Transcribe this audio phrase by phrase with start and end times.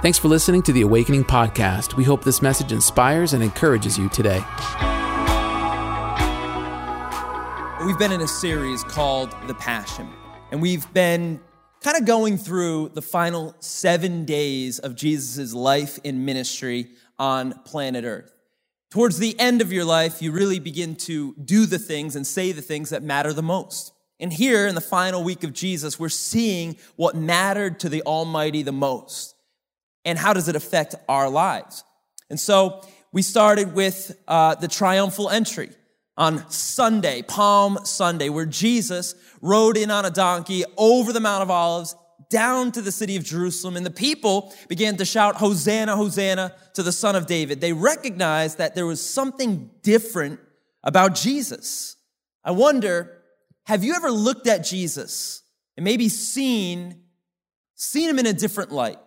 [0.00, 1.96] Thanks for listening to the Awakening Podcast.
[1.96, 4.44] We hope this message inspires and encourages you today.
[7.84, 10.08] We've been in a series called The Passion,
[10.52, 11.40] and we've been
[11.80, 18.04] kind of going through the final seven days of Jesus' life in ministry on planet
[18.04, 18.32] Earth.
[18.92, 22.52] Towards the end of your life, you really begin to do the things and say
[22.52, 23.92] the things that matter the most.
[24.20, 28.62] And here in the final week of Jesus, we're seeing what mattered to the Almighty
[28.62, 29.34] the most.
[30.04, 31.84] And how does it affect our lives?
[32.30, 35.70] And so we started with uh, the triumphal entry
[36.16, 41.50] on Sunday, Palm Sunday, where Jesus rode in on a donkey over the Mount of
[41.50, 41.94] Olives
[42.30, 46.82] down to the city of Jerusalem, and the people began to shout, Hosanna, Hosanna to
[46.82, 47.60] the Son of David.
[47.60, 50.40] They recognized that there was something different
[50.82, 51.96] about Jesus.
[52.44, 53.22] I wonder,
[53.64, 55.42] have you ever looked at Jesus
[55.76, 57.02] and maybe seen,
[57.74, 58.98] seen him in a different light?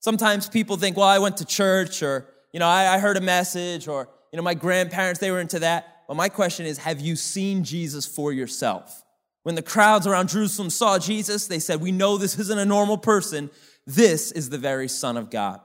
[0.00, 3.20] Sometimes people think, well, I went to church, or, you know, I, I heard a
[3.20, 6.04] message, or, you know, my grandparents, they were into that.
[6.08, 9.02] But my question is, have you seen Jesus for yourself?
[9.42, 12.98] When the crowds around Jerusalem saw Jesus, they said, We know this isn't a normal
[12.98, 13.50] person.
[13.86, 15.60] This is the very Son of God.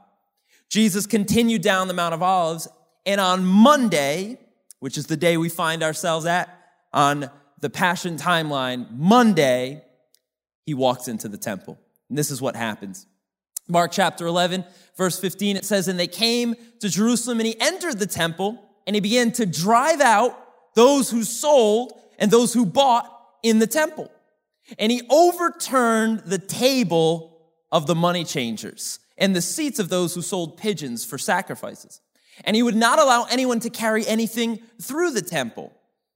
[0.69, 2.67] Jesus continued down the Mount of Olives,
[3.05, 4.39] and on Monday,
[4.79, 6.55] which is the day we find ourselves at
[6.93, 9.83] on the Passion timeline, Monday,
[10.65, 11.79] he walks into the temple.
[12.09, 13.07] And this is what happens.
[13.67, 14.65] Mark chapter 11,
[14.97, 18.95] verse 15, it says, And they came to Jerusalem, and he entered the temple, and
[18.95, 20.37] he began to drive out
[20.75, 23.07] those who sold and those who bought
[23.43, 24.11] in the temple.
[24.79, 27.37] And he overturned the table
[27.71, 32.01] of the money changers and the seats of those who sold pigeons for sacrifices.
[32.43, 35.73] And he would not allow anyone to carry anything through the temple.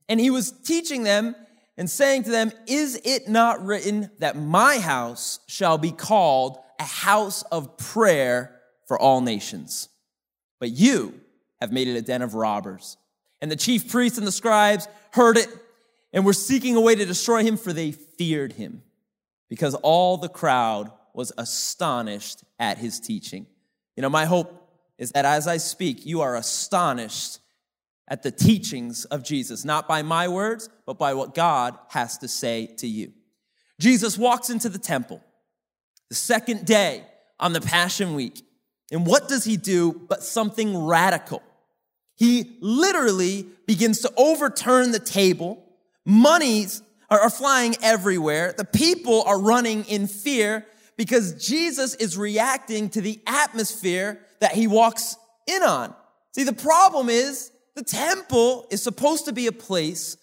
[0.10, 1.36] And he was teaching them
[1.78, 6.84] and saying to them, Is it not written that my house shall be called a
[6.84, 9.90] house of prayer for all nations?
[10.60, 11.20] But you
[11.62, 12.98] have made it a den of robbers.
[13.42, 15.50] And the chief priests and the scribes heard it
[16.14, 18.84] and were seeking a way to destroy him, for they feared him,
[19.50, 23.46] because all the crowd was astonished at his teaching.
[23.96, 27.40] You know, my hope is that as I speak, you are astonished
[28.08, 32.28] at the teachings of Jesus, not by my words, but by what God has to
[32.28, 33.12] say to you.
[33.80, 35.22] Jesus walks into the temple
[36.16, 37.04] the second day
[37.40, 38.42] on the Passion Week.
[38.92, 41.44] And what does he do but something radical?
[42.16, 45.62] He literally begins to overturn the table
[46.06, 48.54] Monies are, are flying everywhere.
[48.56, 50.66] The people are running in fear
[50.98, 55.18] because Jesus is reacting to the atmosphere that he walks
[55.48, 55.94] in on.
[56.34, 60.18] See, the problem is the temple is supposed to be a place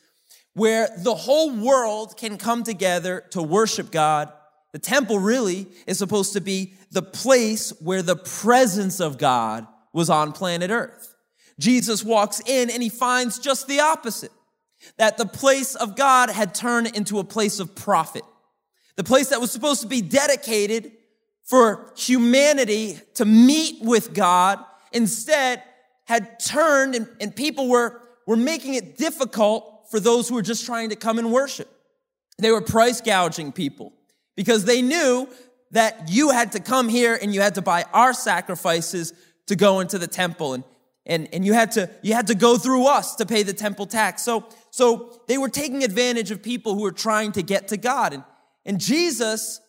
[0.54, 4.32] where the whole world can come together to worship God.
[4.72, 10.08] The temple really is supposed to be the place where the presence of God was
[10.08, 11.14] on planet earth.
[11.58, 14.32] Jesus walks in and he finds just the opposite
[14.96, 18.24] that the place of God had turned into a place of profit.
[18.96, 20.92] The place that was supposed to be dedicated
[21.44, 24.58] for humanity to meet with God
[24.92, 25.62] instead
[26.04, 30.66] had turned and, and people were, were making it difficult for those who were just
[30.66, 31.68] trying to come and worship.
[32.38, 33.92] They were price gouging people
[34.36, 35.28] because they knew
[35.70, 39.12] that you had to come here and you had to buy our sacrifices
[39.46, 40.64] to go into the temple and,
[41.04, 43.86] and, and you had to you had to go through us to pay the temple
[43.86, 44.22] tax.
[44.22, 48.14] So so they were taking advantage of people who were trying to get to God.
[48.14, 48.24] And,
[48.64, 49.60] and Jesus,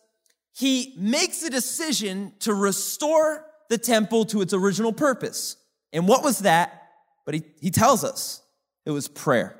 [0.54, 5.56] he makes a decision to restore the temple to its original purpose.
[5.92, 6.90] And what was that?
[7.24, 8.42] But he, he tells us
[8.86, 9.56] it was prayer.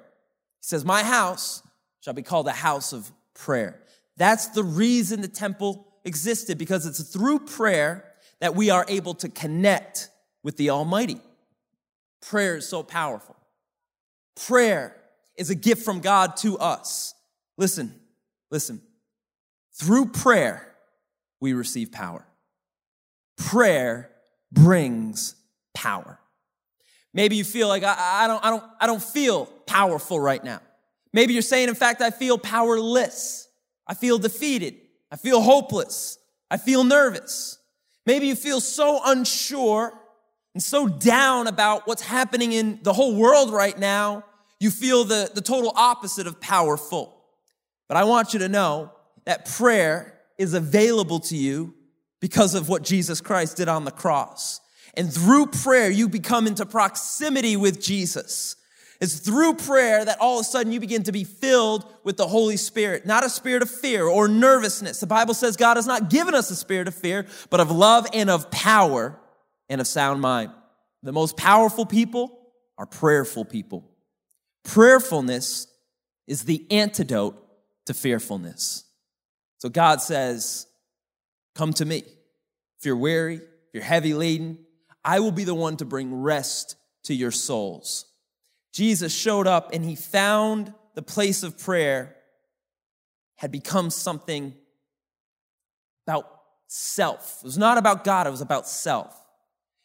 [0.60, 1.62] He says, My house
[2.00, 3.80] shall be called a house of prayer.
[4.16, 8.04] That's the reason the temple existed, because it's through prayer
[8.40, 10.10] that we are able to connect
[10.42, 11.20] with the Almighty.
[12.20, 13.36] Prayer is so powerful.
[14.46, 14.96] Prayer
[15.36, 17.14] is a gift from God to us.
[17.56, 17.94] Listen,
[18.50, 18.80] listen.
[19.72, 20.74] Through prayer,
[21.40, 22.26] we receive power.
[23.36, 24.10] Prayer
[24.52, 25.34] brings
[25.74, 26.20] power.
[27.12, 30.60] Maybe you feel like I, I, don't, I, don't, I don't feel powerful right now.
[31.12, 33.43] Maybe you're saying, in fact, I feel powerless.
[33.86, 34.74] I feel defeated.
[35.10, 36.18] I feel hopeless.
[36.50, 37.58] I feel nervous.
[38.06, 39.92] Maybe you feel so unsure
[40.54, 44.24] and so down about what's happening in the whole world right now
[44.64, 47.22] you feel the, the total opposite of powerful.
[47.86, 48.92] But I want you to know
[49.26, 51.74] that prayer is available to you
[52.18, 54.60] because of what Jesus Christ did on the cross.
[54.94, 58.56] And through prayer, you become into proximity with Jesus.
[59.00, 62.26] It's through prayer that all of a sudden you begin to be filled with the
[62.26, 65.00] Holy Spirit, not a spirit of fear or nervousness.
[65.00, 68.06] The Bible says God has not given us a spirit of fear, but of love
[68.12, 69.18] and of power
[69.68, 70.52] and of sound mind.
[71.02, 72.38] The most powerful people
[72.78, 73.84] are prayerful people.
[74.64, 75.66] Prayerfulness
[76.26, 77.36] is the antidote
[77.86, 78.84] to fearfulness.
[79.58, 80.66] So God says,
[81.54, 82.02] Come to me.
[82.78, 83.42] If you're weary, if
[83.72, 84.58] you're heavy laden,
[85.04, 88.06] I will be the one to bring rest to your souls.
[88.74, 92.16] Jesus showed up and he found the place of prayer
[93.36, 94.52] had become something
[96.06, 96.28] about
[96.66, 97.38] self.
[97.40, 99.16] It was not about God, it was about self.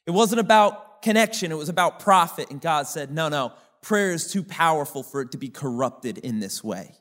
[0.08, 2.50] It wasn't about connection, it was about profit.
[2.50, 6.40] And God said, No, no, prayer is too powerful for it to be corrupted in
[6.40, 6.96] this way.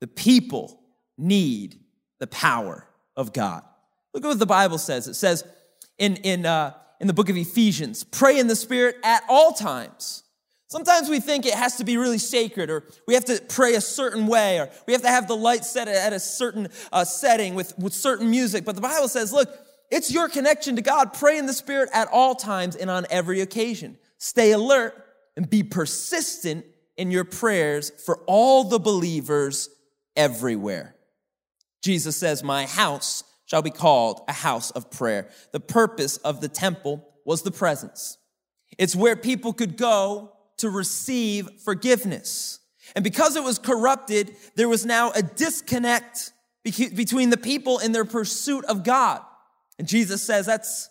[0.00, 0.80] The people
[1.18, 1.80] need
[2.20, 2.86] the power
[3.16, 3.64] of God.
[4.14, 5.08] Look at what the Bible says.
[5.08, 5.42] It says
[5.98, 10.22] in, in, uh, in the book of Ephesians, pray in the Spirit at all times.
[10.68, 13.80] Sometimes we think it has to be really sacred, or we have to pray a
[13.80, 17.54] certain way, or we have to have the light set at a certain uh, setting
[17.54, 18.64] with, with certain music.
[18.64, 19.48] But the Bible says, look,
[19.90, 21.12] it's your connection to God.
[21.12, 23.96] Pray in the Spirit at all times and on every occasion.
[24.18, 24.94] Stay alert
[25.36, 26.64] and be persistent
[26.96, 29.68] in your prayers for all the believers
[30.16, 30.96] everywhere.
[31.82, 35.28] Jesus says, My house shall be called a house of prayer.
[35.52, 38.18] The purpose of the temple was the presence.
[38.78, 42.60] It's where people could go to receive forgiveness.
[42.94, 46.32] And because it was corrupted, there was now a disconnect
[46.64, 49.22] between the people in their pursuit of God.
[49.78, 50.88] And Jesus says that's,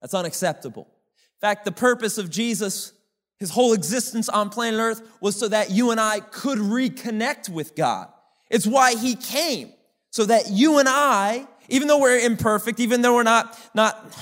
[0.00, 0.82] that's unacceptable.
[0.82, 2.92] In fact, the purpose of Jesus,
[3.38, 7.74] his whole existence on planet Earth, was so that you and I could reconnect with
[7.74, 8.08] God.
[8.50, 9.72] It's why he came,
[10.10, 14.14] so that you and I, even though we're imperfect, even though we're not, not,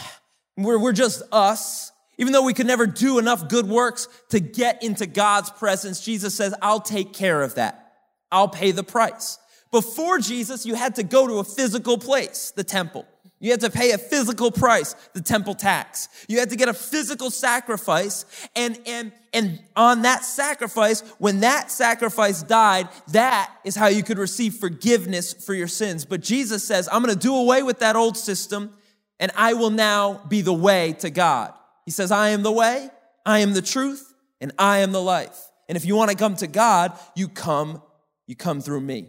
[0.57, 4.83] we're, we're just us, even though we could never do enough good works to get
[4.83, 7.95] into God's presence, Jesus says, I'll take care of that.
[8.31, 9.39] I'll pay the price.
[9.71, 13.07] Before Jesus, you had to go to a physical place, the temple.
[13.41, 16.09] You had to pay a physical price, the temple tax.
[16.27, 18.25] You had to get a physical sacrifice.
[18.57, 24.19] And, and, and on that sacrifice, when that sacrifice died, that is how you could
[24.19, 26.05] receive forgiveness for your sins.
[26.05, 28.75] But Jesus says, I'm going to do away with that old system
[29.21, 31.53] and I will now be the way to God.
[31.89, 32.91] He says, I am the way,
[33.25, 34.13] I am the truth,
[34.43, 35.39] and I am the life.
[35.71, 37.81] And if you want to come to God, you come,
[38.27, 39.09] you come through me.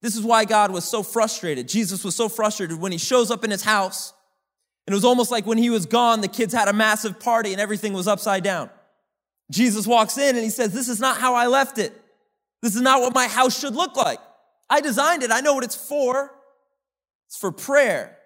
[0.00, 1.68] This is why God was so frustrated.
[1.68, 4.14] Jesus was so frustrated when he shows up in his house.
[4.86, 7.52] And it was almost like when he was gone, the kids had a massive party
[7.52, 8.70] and everything was upside down.
[9.50, 11.92] Jesus walks in and he says, This is not how I left it.
[12.62, 14.20] This is not what my house should look like.
[14.70, 15.30] I designed it.
[15.30, 16.32] I know what it's for.
[17.26, 18.17] It's for prayer.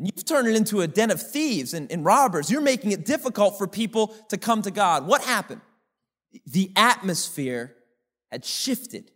[0.00, 2.50] And you've turned it into a den of thieves and, and, robbers.
[2.50, 5.06] You're making it difficult for people to come to God.
[5.06, 5.60] What happened?
[6.46, 7.76] The atmosphere
[8.32, 9.10] had shifted.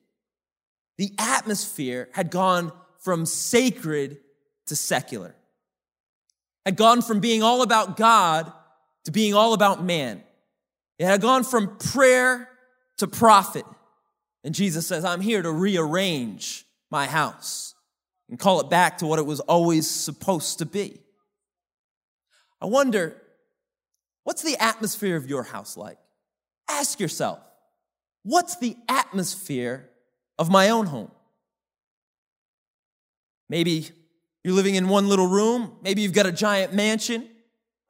[0.99, 4.19] The atmosphere had gone from sacred
[4.67, 5.35] to secular,
[6.67, 8.53] had gone from being all about God
[9.05, 10.23] to being all about man.
[10.99, 12.47] It had gone from prayer
[12.99, 13.65] to profit.
[14.45, 17.74] And Jesus says, I'm here to rearrange my house
[18.29, 21.01] and call it back to what it was always supposed to be.
[22.61, 23.21] I wonder,
[24.23, 25.99] what's the atmosphere of your house like?
[26.69, 27.39] Ask yourself,
[28.23, 29.91] what's the atmosphere
[30.39, 31.11] of my own home?
[33.49, 33.91] Maybe
[34.43, 37.29] you're living in one little room, maybe you've got a giant mansion.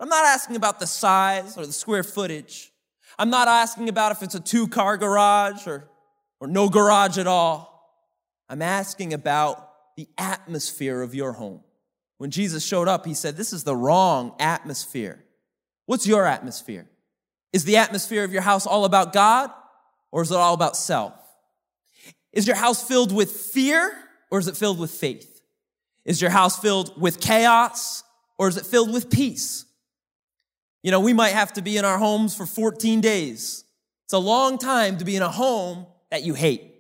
[0.00, 2.72] I'm not asking about the size or the square footage.
[3.18, 5.88] I'm not asking about if it's a two car garage or,
[6.40, 7.70] or no garage at all.
[8.48, 9.63] I'm asking about
[9.96, 11.62] the atmosphere of your home.
[12.18, 15.24] When Jesus showed up, he said, This is the wrong atmosphere.
[15.86, 16.86] What's your atmosphere?
[17.52, 19.50] Is the atmosphere of your house all about God
[20.10, 21.12] or is it all about self?
[22.32, 23.96] Is your house filled with fear
[24.30, 25.42] or is it filled with faith?
[26.04, 28.02] Is your house filled with chaos
[28.38, 29.64] or is it filled with peace?
[30.82, 33.64] You know, we might have to be in our homes for 14 days.
[34.04, 36.73] It's a long time to be in a home that you hate.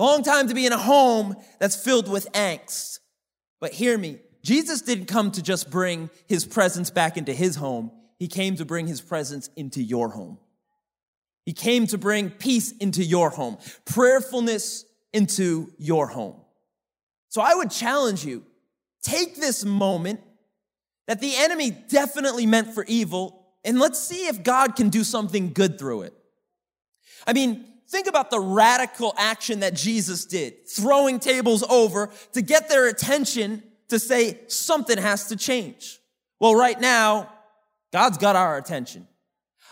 [0.00, 3.00] Long time to be in a home that's filled with angst.
[3.60, 7.90] But hear me, Jesus didn't come to just bring his presence back into his home.
[8.18, 10.38] He came to bring his presence into your home.
[11.44, 16.40] He came to bring peace into your home, prayerfulness into your home.
[17.28, 18.44] So I would challenge you,
[19.02, 20.20] take this moment
[21.08, 25.52] that the enemy definitely meant for evil, and let's see if God can do something
[25.52, 26.14] good through it.
[27.26, 32.68] I mean, Think about the radical action that Jesus did, throwing tables over to get
[32.68, 35.98] their attention to say something has to change.
[36.38, 37.32] Well, right now,
[37.92, 39.08] God's got our attention.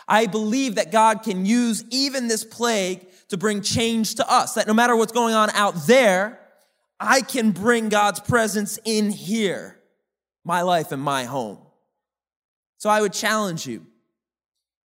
[0.05, 4.55] I believe that God can use even this plague to bring change to us.
[4.55, 6.39] That no matter what's going on out there,
[6.99, 9.79] I can bring God's presence in here,
[10.43, 11.59] my life and my home.
[12.79, 13.85] So I would challenge you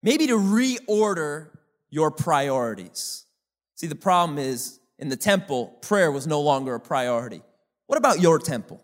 [0.02, 1.48] maybe to reorder
[1.92, 3.26] your priorities.
[3.76, 7.42] See, the problem is in the temple, prayer was no longer a priority.
[7.86, 8.82] What about your temple?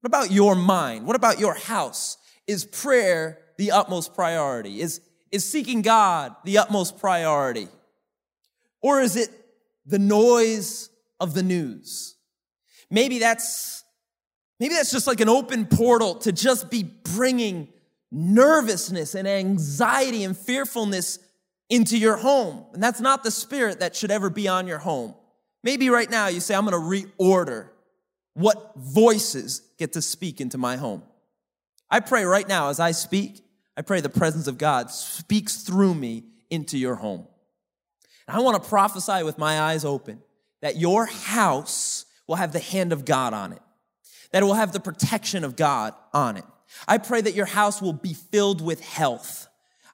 [0.00, 1.06] What about your mind?
[1.06, 2.18] What about your house?
[2.46, 4.80] Is prayer the utmost priority?
[4.80, 5.00] Is,
[5.32, 7.68] is seeking God the utmost priority?
[8.82, 9.30] Or is it
[9.86, 12.16] the noise of the news?
[12.90, 13.82] Maybe that's,
[14.58, 17.68] maybe that's just like an open portal to just be bringing
[18.12, 21.18] nervousness and anxiety and fearfulness
[21.70, 22.66] into your home.
[22.74, 25.14] And that's not the spirit that should ever be on your home.
[25.62, 27.68] Maybe right now you say, I'm going to reorder
[28.34, 31.02] what voices get to speak into my home.
[31.90, 33.44] I pray right now as I speak,
[33.76, 37.26] I pray the presence of God speaks through me into your home.
[38.26, 40.20] And I want to prophesy with my eyes open
[40.62, 43.62] that your house will have the hand of God on it,
[44.32, 46.44] that it will have the protection of God on it.
[46.86, 49.48] I pray that your house will be filled with health.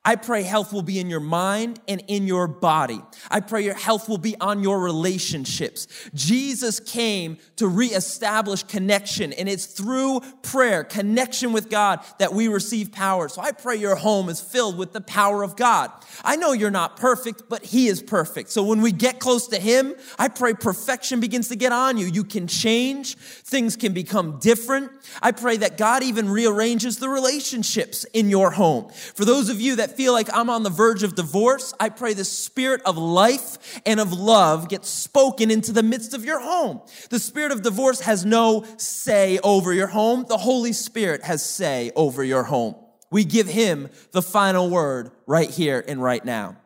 [0.07, 3.03] I pray health will be in your mind and in your body.
[3.29, 5.89] I pray your health will be on your relationships.
[6.15, 12.93] Jesus came to reestablish connection, and it's through prayer, connection with God, that we receive
[12.93, 13.29] power.
[13.29, 15.91] So I pray your home is filled with the power of God.
[16.23, 18.51] I know you're not perfect, but He is perfect.
[18.51, 22.07] So when we get close to Him, I pray perfection begins to get on you.
[22.07, 24.93] You can change, things can become different.
[25.21, 28.89] I pray that God even rearranges the relationships in your home.
[29.17, 32.15] For those of you that feel like I'm on the verge of divorce, I pray
[32.15, 36.83] the spirit of life and of love gets spoken into the midst of your home.
[37.11, 40.27] The spirit of divorce has no say over your home.
[40.29, 42.77] The Holy Spirit has say over your home.
[43.11, 46.57] We give him the final word right here and right now.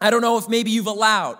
[0.00, 1.38] I don't know if maybe you've allowed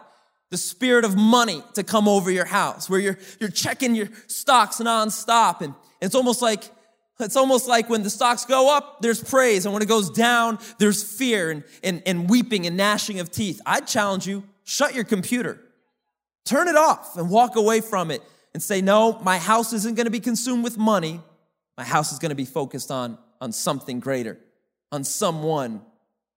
[0.50, 4.76] the spirit of money to come over your house where you're, you're checking your stocks
[4.76, 6.70] nonstop and it's almost like
[7.18, 9.64] it's almost like when the stocks go up, there's praise.
[9.64, 13.60] And when it goes down, there's fear and, and, and weeping and gnashing of teeth.
[13.64, 15.58] I'd challenge you, shut your computer.
[16.44, 20.04] Turn it off and walk away from it and say, no, my house isn't going
[20.04, 21.20] to be consumed with money.
[21.76, 24.38] My house is going to be focused on, on something greater,
[24.92, 25.82] on someone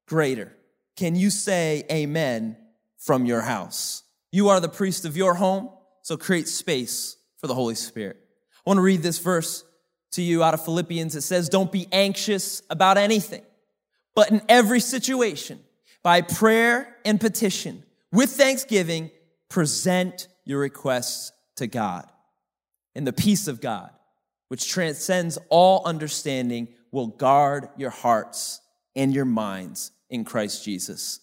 [0.07, 0.53] greater.
[0.95, 2.57] Can you say amen
[2.97, 4.03] from your house?
[4.31, 5.69] You are the priest of your home,
[6.01, 8.17] so create space for the Holy Spirit.
[8.65, 9.63] I want to read this verse
[10.11, 11.15] to you out of Philippians.
[11.15, 13.43] It says, Don't be anxious about anything,
[14.15, 15.59] but in every situation,
[16.03, 19.11] by prayer and petition, with thanksgiving,
[19.49, 22.09] present your requests to God.
[22.95, 23.91] And the peace of God,
[24.47, 28.61] which transcends all understanding, will guard your hearts
[28.95, 31.19] and your minds in Christ Jesus.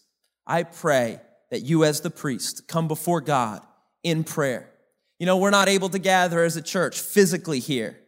[0.47, 3.63] I pray that you, as the priest, come before God
[4.03, 4.71] in prayer.
[5.19, 7.99] You know, we're not able to gather as a church physically here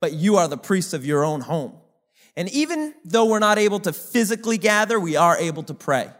[0.00, 1.74] but you are the priest of your own home.
[2.36, 6.10] And even though we're not able to physically gather, we are able to pray.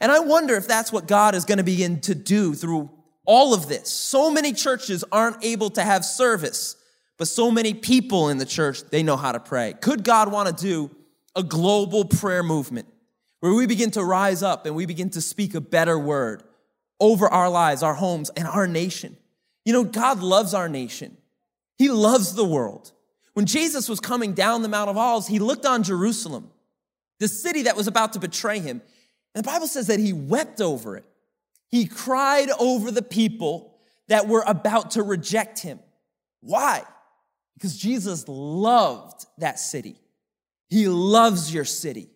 [0.00, 2.90] And I wonder if that's what God is going to begin to do through
[3.24, 3.90] all of this.
[3.90, 6.76] So many churches aren't able to have service,
[7.18, 9.74] but so many people in the church, they know how to pray.
[9.80, 10.90] Could God want to do
[11.34, 12.88] a global prayer movement
[13.40, 16.42] where we begin to rise up and we begin to speak a better word
[17.00, 19.16] over our lives, our homes, and our nation?
[19.64, 21.16] You know, God loves our nation.
[21.76, 22.92] He loves the world.
[23.36, 26.50] When Jesus was coming down the Mount of Olives, he looked on Jerusalem,
[27.20, 28.80] the city that was about to betray him.
[29.34, 31.04] And the Bible says that he wept over it.
[31.68, 33.76] He cried over the people
[34.08, 35.80] that were about to reject him.
[36.40, 36.82] Why?
[37.52, 40.00] Because Jesus loved that city.
[40.70, 42.08] He loves your city.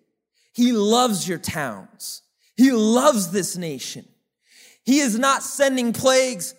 [0.55, 2.23] He loves your towns.
[2.57, 4.09] He loves this nation.
[4.87, 6.55] He is not sending plagues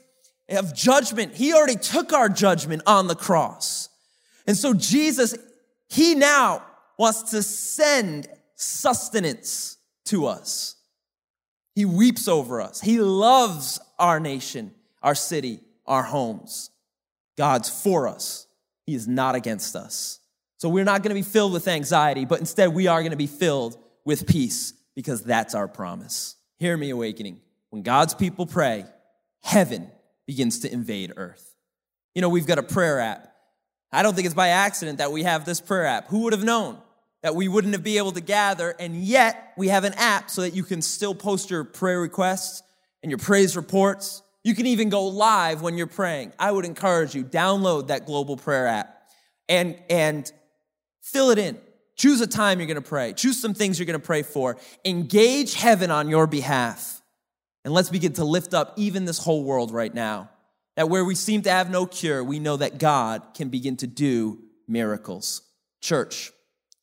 [0.49, 1.33] of judgment.
[1.33, 3.87] He already took our judgment on the cross.
[4.47, 5.35] And so Jesus,
[5.89, 6.63] he now
[6.97, 10.75] wants to send sustenance to us.
[11.75, 12.81] He weeps over us.
[12.81, 16.69] He loves our nation, our city, our homes.
[17.37, 18.47] God's for us.
[18.85, 20.19] He is not against us.
[20.57, 23.17] So we're not going to be filled with anxiety, but instead we are going to
[23.17, 26.35] be filled with peace because that's our promise.
[26.59, 27.39] Hear me, awakening.
[27.69, 28.85] When God's people pray,
[29.41, 29.89] heaven
[30.27, 31.55] begins to invade earth.
[32.13, 33.30] You know, we've got a prayer app
[33.91, 36.07] I don't think it's by accident that we have this prayer app.
[36.07, 36.77] Who would have known
[37.23, 40.41] that we wouldn't have been able to gather and yet we have an app so
[40.41, 42.63] that you can still post your prayer requests
[43.03, 44.23] and your praise reports.
[44.43, 46.33] You can even go live when you're praying.
[46.39, 48.97] I would encourage you download that global prayer app
[49.47, 50.31] and and
[51.01, 51.59] fill it in.
[51.95, 53.13] Choose a time you're to pray.
[53.13, 54.57] Choose some things you're to pray for.
[54.83, 57.01] Engage heaven on your behalf.
[57.63, 60.31] And let's begin to lift up even this whole world right now.
[60.75, 63.87] That where we seem to have no cure, we know that God can begin to
[63.87, 65.41] do miracles.
[65.81, 66.31] Church,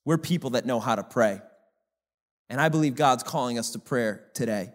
[0.04, 1.40] we're people that know how to pray.
[2.50, 4.70] And I believe God's calling us to prayer today.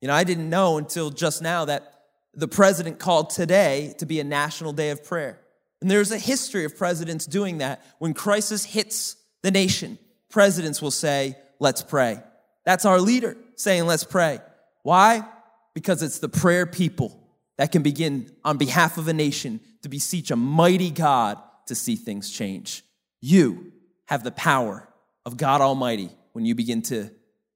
[0.00, 2.00] You know, I didn't know until just now that
[2.34, 5.38] the president called today to be a national day of prayer.
[5.80, 7.84] And there's a history of presidents doing that.
[7.98, 9.98] When crisis hits the nation,
[10.30, 12.20] presidents will say, let's pray.
[12.64, 14.40] That's our leader saying, let's pray.
[14.82, 15.26] Why?
[15.74, 17.21] Because it's the prayer people
[17.58, 21.96] that can begin on behalf of a nation to beseech a mighty God to see
[21.96, 22.82] things change.
[23.20, 23.72] You
[24.06, 24.88] have the power
[25.24, 27.10] of God Almighty when you begin to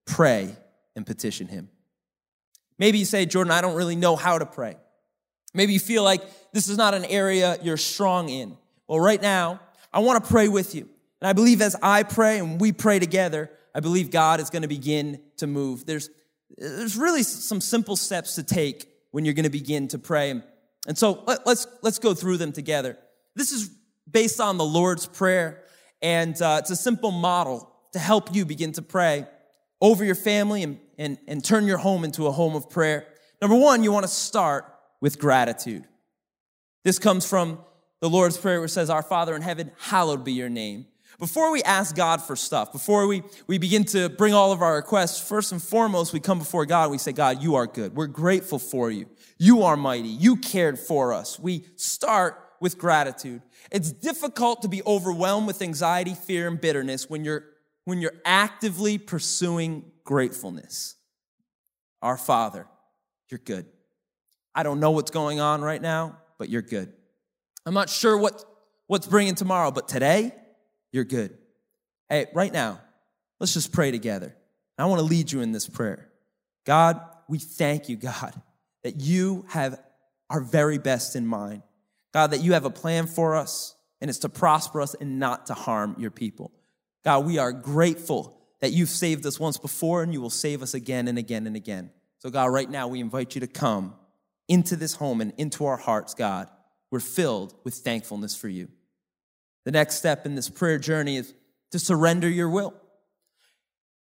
[0.07, 0.55] pray
[0.95, 1.69] and petition Him.
[2.79, 4.77] Maybe you say, Jordan, I don't really know how to pray.
[5.55, 6.23] Maybe you feel like
[6.53, 8.57] this is not an area you're strong in.
[8.87, 9.61] Well, right now,
[9.93, 10.89] I want to pray with you.
[11.21, 14.63] And I believe as I pray and we pray together, I believe God is going
[14.63, 15.87] to begin to move.
[15.87, 16.11] There's,
[16.57, 20.43] there's really some simple steps to take when you're going to begin to pray.
[20.87, 22.99] And so let, us let's go through them together.
[23.35, 23.71] This is
[24.11, 25.63] based on the Lord's Prayer,
[26.03, 29.27] and uh, it's a simple model to help you begin to pray
[29.81, 33.07] over your family and, and, and turn your home into a home of prayer.
[33.41, 34.67] Number one, you want to start
[35.01, 35.85] with gratitude.
[36.85, 37.61] This comes from
[38.01, 40.85] the Lord's Prayer, which says, Our Father in heaven, hallowed be your name.
[41.19, 44.77] Before we ask God for stuff, before we, we begin to bring all of our
[44.77, 46.91] requests, first and foremost, we come before God.
[46.91, 47.95] We say, God, you are good.
[47.95, 49.07] We're grateful for you.
[49.39, 50.09] You are mighty.
[50.09, 51.39] You cared for us.
[51.39, 53.43] We start with gratitude.
[53.71, 57.45] It's difficult to be overwhelmed with anxiety, fear, and bitterness when you're,
[57.85, 60.97] when you're actively pursuing gratefulness.
[62.03, 62.67] Our Father,
[63.31, 63.67] you're good.
[64.55, 66.93] I don't know what's going on right now, but you're good.
[67.65, 68.45] I'm not sure what,
[68.87, 70.33] what's bringing tomorrow, but today,
[70.93, 71.37] you're good.
[72.09, 72.81] Hey, right now,
[73.41, 74.35] let's just pray together.
[74.79, 76.09] I want to lead you in this prayer.
[76.65, 78.35] God, we thank you, God,
[78.83, 79.81] that you have
[80.29, 81.63] our very best in mind.
[82.13, 85.47] God, that you have a plan for us, and it's to prosper us and not
[85.47, 86.53] to harm your people.
[87.05, 90.75] God, we are grateful that you've saved us once before and you will save us
[90.75, 91.91] again and again and again.
[92.19, 93.95] So, God, right now we invite you to come
[94.49, 96.49] into this home and into our hearts, God.
[96.91, 98.69] We're filled with thankfulness for you.
[99.67, 101.35] The next step in this prayer journey is
[101.73, 102.73] to surrender your will.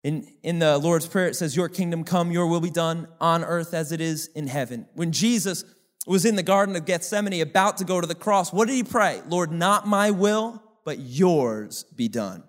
[0.03, 3.45] In, in the Lord's Prayer, it says, Your kingdom come, your will be done on
[3.45, 4.87] earth as it is in heaven.
[4.93, 5.63] When Jesus
[6.05, 8.83] was in the Garden of Gethsemane about to go to the cross, what did he
[8.83, 9.21] pray?
[9.29, 12.43] Lord, not my will, but yours be done.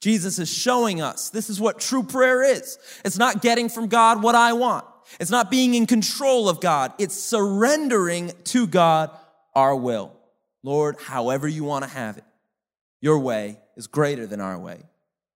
[0.00, 2.78] Jesus is showing us this is what true prayer is.
[3.04, 4.84] It's not getting from God what I want.
[5.18, 6.92] It's not being in control of God.
[6.98, 9.10] It's surrendering to God
[9.56, 10.14] our will.
[10.62, 12.24] Lord, however you want to have it,
[13.00, 14.82] your way is greater than our way.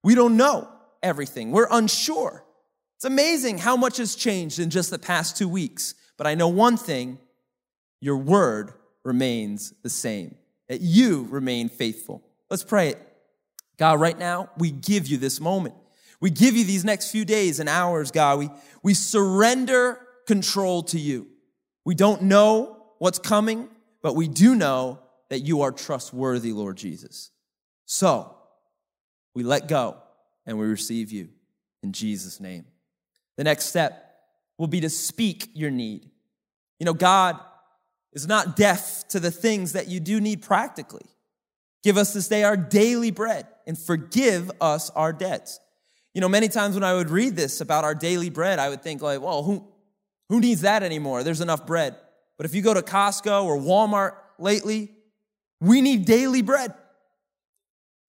[0.02, 0.68] We don't know
[1.02, 1.52] everything.
[1.52, 2.44] We're unsure.
[2.96, 5.94] It's amazing how much has changed in just the past two weeks.
[6.16, 7.18] But I know one thing
[8.00, 8.72] your word
[9.04, 10.36] remains the same,
[10.68, 12.22] that you remain faithful.
[12.50, 12.98] Let's pray it.
[13.78, 15.74] God, right now, we give you this moment.
[16.20, 18.38] We give you these next few days and hours, God.
[18.38, 18.50] We,
[18.82, 21.26] we surrender control to you.
[21.84, 23.68] We don't know what's coming,
[24.02, 27.30] but we do know that you are trustworthy, Lord Jesus.
[27.84, 28.36] So
[29.34, 29.96] we let go
[30.46, 31.28] and we receive you
[31.82, 32.64] in Jesus' name.
[33.36, 34.14] The next step
[34.58, 36.10] will be to speak your need.
[36.78, 37.38] You know, God
[38.12, 41.06] is not deaf to the things that you do need practically.
[41.82, 45.60] Give us this day our daily bread and forgive us our debts.
[46.14, 48.82] You know, many times when I would read this about our daily bread, I would
[48.82, 49.66] think like, well, who,
[50.28, 51.22] who needs that anymore?
[51.22, 51.96] There's enough bread.
[52.36, 54.92] But if you go to Costco or Walmart lately,
[55.60, 56.74] we need daily bread.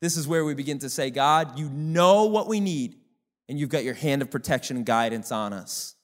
[0.04, 2.98] This is where we begin to say, God, you know what we need,
[3.48, 5.96] and you've got your hand of protection and guidance on us.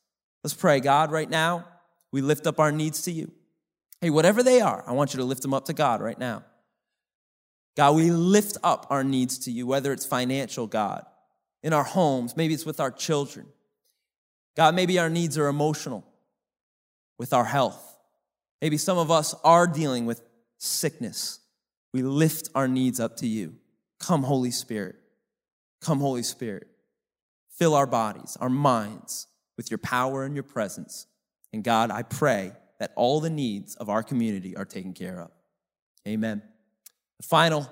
[0.42, 1.68] Let's pray, God, right now,
[2.10, 3.30] we lift up our needs to you.
[4.00, 6.46] Hey, whatever they are, I want you to lift them up to God right now.
[7.76, 11.06] God, we lift up our needs to you, whether it's financial, God,
[11.62, 13.48] in our homes, maybe it's with our children.
[14.56, 16.06] God, maybe our needs are emotional,
[17.18, 17.98] with our health.
[18.62, 20.22] Maybe some of us are dealing with
[20.58, 21.42] sickness.
[21.94, 23.56] We lift our needs up to you.
[24.00, 24.96] Come, Holy Spirit.
[25.82, 26.68] Come, Holy Spirit.
[27.58, 31.08] Fill our bodies, our minds with your power and your presence.
[31.52, 35.32] And God, I pray that all the needs of our community are taken care of.
[36.08, 36.42] Amen.
[37.18, 37.70] The final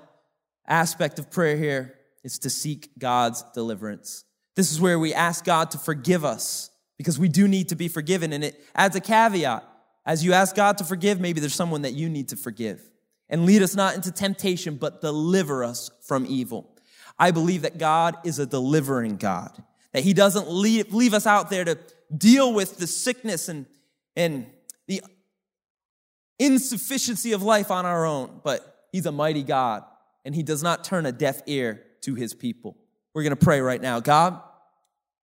[0.66, 4.24] aspect of prayer here is to seek God's deliverance.
[4.54, 7.88] This is where we ask God to forgive us because we do need to be
[7.88, 8.32] forgiven.
[8.32, 9.64] And it adds a caveat.
[10.04, 12.82] As you ask God to forgive, maybe there's someone that you need to forgive.
[13.30, 16.74] And lead us not into temptation, but deliver us from evil.
[17.18, 19.62] I believe that God is a delivering God,
[19.92, 21.78] that He doesn't leave, leave us out there to
[22.16, 23.66] deal with the sickness and,
[24.16, 24.46] and
[24.86, 25.02] the
[26.38, 29.84] insufficiency of life on our own, but He's a mighty God
[30.24, 32.76] and He does not turn a deaf ear to His people.
[33.14, 34.00] We're gonna pray right now.
[34.00, 34.40] God,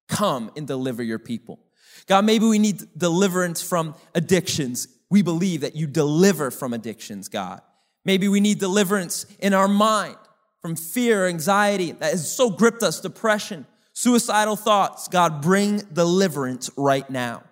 [0.08, 1.60] come and deliver your people.
[2.08, 4.88] God, maybe we need deliverance from addictions.
[5.10, 7.62] We believe that you deliver from addictions, God.
[8.06, 10.16] Maybe we need deliverance in our mind
[10.62, 15.08] from fear, anxiety that has so gripped us, depression, suicidal thoughts.
[15.08, 17.44] God, bring deliverance right now.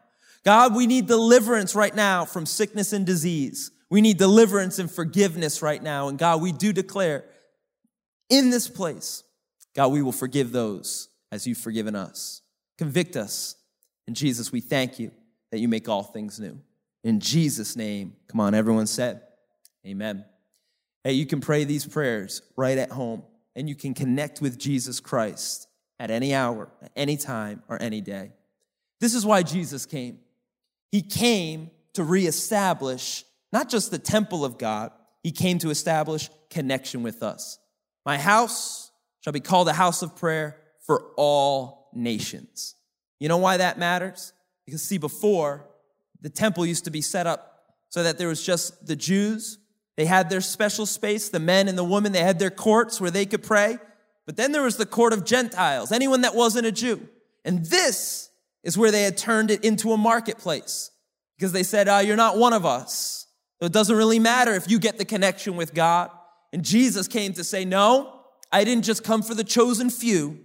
[0.44, 3.72] God, we need deliverance right now from sickness and disease.
[3.90, 6.08] We need deliverance and forgiveness right now.
[6.08, 7.26] And God, we do declare
[8.30, 9.24] in this place,
[9.76, 12.42] God, we will forgive those as you've forgiven us.
[12.78, 13.56] Convict us.
[14.08, 15.12] And Jesus, we thank you
[15.52, 16.60] that you make all things new.
[17.04, 19.22] In Jesus' name, come on, everyone said,
[19.86, 20.26] Amen.
[21.04, 23.24] Hey, you can pray these prayers right at home,
[23.56, 25.68] and you can connect with Jesus Christ
[26.00, 28.32] at any hour, at any time, or any day.
[29.00, 30.20] This is why Jesus came.
[30.92, 37.04] He came to reestablish not just the temple of God, he came to establish connection
[37.04, 37.60] with us.
[38.06, 42.76] My house shall be called a house of prayer for all nations.
[43.20, 44.34] You know why that matters?
[44.66, 45.68] Because, see, before,
[46.22, 49.60] the temple used to be set up so that there was just the Jews.
[49.96, 53.12] They had their special space, the men and the women, they had their courts where
[53.12, 53.78] they could pray.
[54.26, 57.08] But then there was the court of Gentiles, anyone that wasn't a Jew.
[57.46, 58.30] And this
[58.64, 60.92] is where they had turned it into a marketplace
[61.38, 63.28] because they said, oh, You're not one of us.
[63.60, 66.10] So it doesn't really matter if you get the connection with God.
[66.52, 70.40] And Jesus came to say, No, I didn't just come for the chosen few,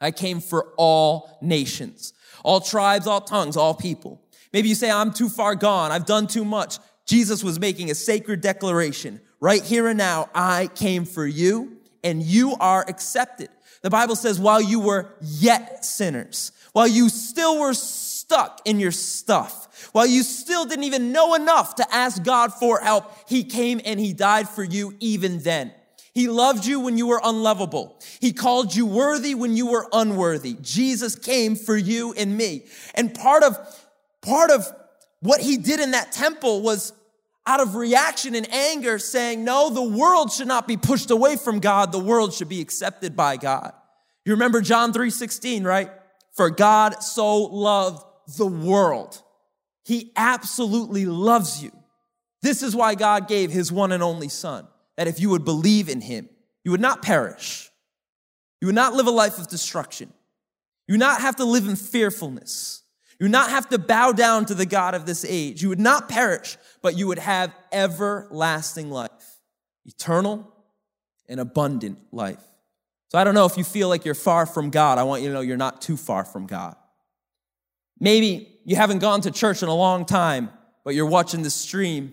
[0.00, 2.12] I came for all nations,
[2.44, 4.22] all tribes, all tongues, all people.
[4.52, 5.92] Maybe you say, I'm too far gone.
[5.92, 6.78] I've done too much.
[7.08, 9.20] Jesus was making a sacred declaration.
[9.40, 13.48] Right here and now, I came for you and you are accepted.
[13.80, 18.90] The Bible says, while you were yet sinners, while you still were stuck in your
[18.90, 23.80] stuff, while you still didn't even know enough to ask God for help, He came
[23.84, 25.72] and He died for you even then.
[26.12, 27.98] He loved you when you were unlovable.
[28.20, 30.56] He called you worthy when you were unworthy.
[30.60, 32.66] Jesus came for you and me.
[32.94, 33.56] And part of,
[34.20, 34.66] part of
[35.20, 36.92] what he did in that temple was
[37.48, 41.60] out of reaction and anger saying, no, the world should not be pushed away from
[41.60, 41.92] God.
[41.92, 43.72] The world should be accepted by God.
[44.26, 45.90] You remember John 3:16, right?
[46.36, 48.04] For God so loved
[48.36, 49.22] the world.
[49.86, 51.72] He absolutely loves you.
[52.42, 55.88] This is why God gave his one and only son that if you would believe
[55.88, 56.28] in him,
[56.64, 57.70] you would not perish.
[58.60, 60.12] You would not live a life of destruction.
[60.86, 62.82] You would not have to live in fearfulness.
[63.18, 65.60] You would not have to bow down to the God of this age.
[65.62, 69.10] You would not perish, but you would have everlasting life,
[69.84, 70.52] eternal
[71.28, 72.42] and abundant life.
[73.08, 74.98] So I don't know if you feel like you're far from God.
[74.98, 76.76] I want you to know you're not too far from God.
[77.98, 80.50] Maybe you haven't gone to church in a long time,
[80.84, 82.12] but you're watching this stream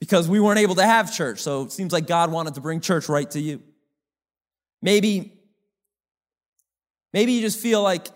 [0.00, 1.40] because we weren't able to have church.
[1.40, 3.62] So it seems like God wanted to bring church right to you.
[4.82, 5.38] Maybe,
[7.12, 8.08] maybe you just feel like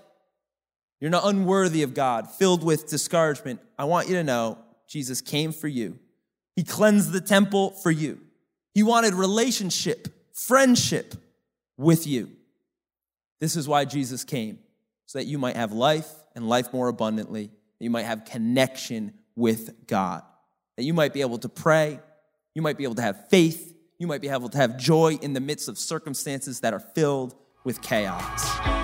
[1.04, 3.60] you're not unworthy of God, filled with discouragement.
[3.78, 5.98] I want you to know Jesus came for you.
[6.56, 8.20] He cleansed the temple for you.
[8.72, 11.14] He wanted relationship, friendship
[11.76, 12.30] with you.
[13.38, 14.60] This is why Jesus came,
[15.04, 17.48] so that you might have life and life more abundantly.
[17.78, 20.22] that You might have connection with God
[20.76, 22.00] that you might be able to pray,
[22.54, 25.32] you might be able to have faith, you might be able to have joy in
[25.32, 28.83] the midst of circumstances that are filled with chaos.